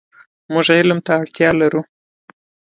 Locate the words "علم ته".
0.79-1.11